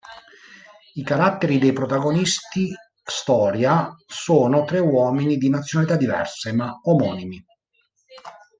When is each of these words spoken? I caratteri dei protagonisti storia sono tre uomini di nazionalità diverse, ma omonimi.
I 0.95 1.03
caratteri 1.03 1.59
dei 1.59 1.73
protagonisti 1.73 2.73
storia 3.03 3.93
sono 4.07 4.65
tre 4.65 4.79
uomini 4.79 5.37
di 5.37 5.47
nazionalità 5.47 5.95
diverse, 5.95 6.51
ma 6.53 6.75
omonimi. 6.85 7.45